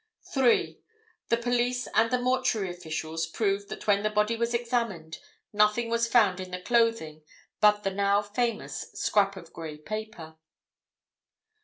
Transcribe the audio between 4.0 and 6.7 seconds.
the body was examined nothing was found in the